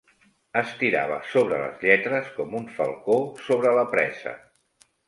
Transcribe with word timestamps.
Es 0.61 0.71
tirava 0.79 1.19
sobre 1.33 1.59
les 1.65 1.85
lletres 1.89 2.33
com 2.39 2.59
un 2.63 2.67
falcó 2.81 3.21
sobre 3.51 3.79
la 3.79 3.87
presa. 3.97 4.37